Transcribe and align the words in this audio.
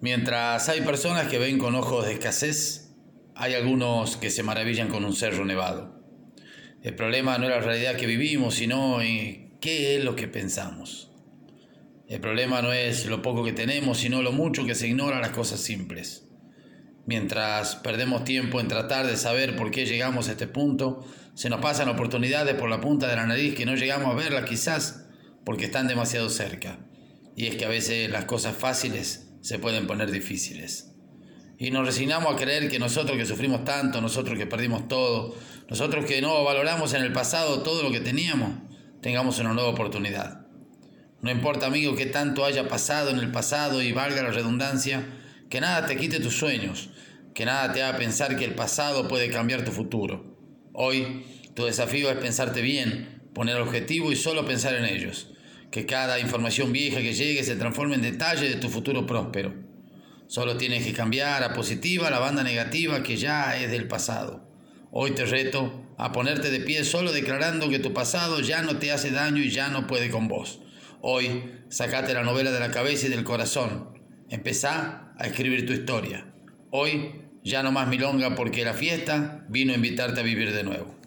Mientras 0.00 0.66
hay 0.70 0.80
personas 0.80 1.28
que 1.28 1.38
ven 1.38 1.58
con 1.58 1.74
ojos 1.74 2.06
de 2.06 2.14
escasez, 2.14 2.96
hay 3.34 3.52
algunos 3.52 4.16
que 4.16 4.30
se 4.30 4.42
maravillan 4.42 4.88
con 4.88 5.04
un 5.04 5.14
cerro 5.14 5.44
nevado. 5.44 6.00
El 6.82 6.94
problema 6.94 7.36
no 7.36 7.44
es 7.44 7.50
la 7.50 7.60
realidad 7.60 7.96
que 7.96 8.06
vivimos, 8.06 8.54
sino 8.54 9.02
en 9.02 9.58
qué 9.60 9.96
es 9.96 10.04
lo 10.04 10.16
que 10.16 10.26
pensamos. 10.26 11.10
El 12.08 12.20
problema 12.20 12.62
no 12.62 12.72
es 12.72 13.04
lo 13.04 13.20
poco 13.20 13.44
que 13.44 13.52
tenemos, 13.52 13.98
sino 13.98 14.22
lo 14.22 14.32
mucho 14.32 14.64
que 14.64 14.74
se 14.74 14.88
ignora 14.88 15.20
las 15.20 15.30
cosas 15.32 15.60
simples. 15.60 16.26
Mientras 17.04 17.76
perdemos 17.76 18.24
tiempo 18.24 18.58
en 18.58 18.68
tratar 18.68 19.06
de 19.06 19.18
saber 19.18 19.54
por 19.54 19.70
qué 19.70 19.84
llegamos 19.84 20.28
a 20.28 20.32
este 20.32 20.46
punto, 20.46 21.04
se 21.34 21.50
nos 21.50 21.60
pasan 21.60 21.90
oportunidades 21.90 22.54
por 22.54 22.70
la 22.70 22.80
punta 22.80 23.06
de 23.06 23.16
la 23.16 23.26
nariz 23.26 23.54
que 23.54 23.66
no 23.66 23.74
llegamos 23.74 24.08
a 24.08 24.16
verlas 24.16 24.48
quizás 24.48 25.06
porque 25.44 25.66
están 25.66 25.88
demasiado 25.88 26.30
cerca. 26.30 26.78
Y 27.36 27.46
es 27.46 27.56
que 27.56 27.66
a 27.66 27.68
veces 27.68 28.10
las 28.10 28.24
cosas 28.24 28.56
fáciles 28.56 29.29
se 29.40 29.58
pueden 29.58 29.86
poner 29.86 30.10
difíciles. 30.10 30.92
Y 31.58 31.70
nos 31.70 31.86
resignamos 31.86 32.34
a 32.34 32.36
creer 32.36 32.70
que 32.70 32.78
nosotros 32.78 33.18
que 33.18 33.26
sufrimos 33.26 33.64
tanto, 33.64 34.00
nosotros 34.00 34.38
que 34.38 34.46
perdimos 34.46 34.88
todo, 34.88 35.36
nosotros 35.68 36.06
que 36.06 36.22
no 36.22 36.42
valoramos 36.42 36.94
en 36.94 37.02
el 37.02 37.12
pasado 37.12 37.62
todo 37.62 37.82
lo 37.82 37.90
que 37.90 38.00
teníamos, 38.00 38.50
tengamos 39.02 39.38
una 39.38 39.52
nueva 39.52 39.68
oportunidad. 39.68 40.46
No 41.20 41.30
importa, 41.30 41.66
amigo, 41.66 41.94
que 41.96 42.06
tanto 42.06 42.46
haya 42.46 42.66
pasado 42.66 43.10
en 43.10 43.18
el 43.18 43.30
pasado 43.30 43.82
y 43.82 43.92
valga 43.92 44.22
la 44.22 44.30
redundancia, 44.30 45.06
que 45.50 45.60
nada 45.60 45.86
te 45.86 45.96
quite 45.96 46.20
tus 46.20 46.36
sueños, 46.36 46.90
que 47.34 47.44
nada 47.44 47.72
te 47.72 47.82
haga 47.82 47.98
pensar 47.98 48.36
que 48.36 48.46
el 48.46 48.54
pasado 48.54 49.06
puede 49.06 49.30
cambiar 49.30 49.64
tu 49.64 49.70
futuro. 49.70 50.38
Hoy 50.72 51.26
tu 51.54 51.66
desafío 51.66 52.10
es 52.10 52.16
pensarte 52.16 52.62
bien, 52.62 53.28
poner 53.34 53.56
objetivo 53.56 54.10
y 54.12 54.16
solo 54.16 54.46
pensar 54.46 54.74
en 54.74 54.86
ellos 54.86 55.30
que 55.70 55.86
cada 55.86 56.18
información 56.18 56.72
vieja 56.72 57.00
que 57.00 57.14
llegue 57.14 57.44
se 57.44 57.56
transforme 57.56 57.94
en 57.94 58.02
detalle 58.02 58.48
de 58.48 58.56
tu 58.56 58.68
futuro 58.68 59.06
próspero. 59.06 59.54
Solo 60.26 60.56
tienes 60.56 60.84
que 60.84 60.92
cambiar 60.92 61.42
a 61.42 61.54
positiva 61.54 62.10
la 62.10 62.18
banda 62.18 62.42
negativa 62.42 63.02
que 63.02 63.16
ya 63.16 63.56
es 63.56 63.70
del 63.70 63.88
pasado. 63.88 64.48
Hoy 64.92 65.12
te 65.12 65.24
reto 65.24 65.86
a 65.98 66.12
ponerte 66.12 66.50
de 66.50 66.60
pie 66.60 66.84
solo 66.84 67.12
declarando 67.12 67.68
que 67.68 67.78
tu 67.78 67.92
pasado 67.92 68.40
ya 68.40 68.62
no 68.62 68.78
te 68.78 68.90
hace 68.92 69.10
daño 69.10 69.42
y 69.42 69.50
ya 69.50 69.68
no 69.68 69.86
puede 69.86 70.10
con 70.10 70.28
vos. 70.28 70.60
Hoy 71.00 71.44
sacate 71.68 72.14
la 72.14 72.22
novela 72.22 72.50
de 72.50 72.60
la 72.60 72.70
cabeza 72.70 73.06
y 73.06 73.10
del 73.10 73.24
corazón. 73.24 73.98
Empezá 74.28 75.12
a 75.18 75.26
escribir 75.26 75.66
tu 75.66 75.72
historia. 75.72 76.32
Hoy 76.70 77.12
ya 77.42 77.62
no 77.62 77.72
más 77.72 77.88
milonga 77.88 78.34
porque 78.34 78.64
la 78.64 78.74
fiesta 78.74 79.44
vino 79.48 79.72
a 79.72 79.76
invitarte 79.76 80.20
a 80.20 80.24
vivir 80.24 80.52
de 80.52 80.62
nuevo. 80.62 80.99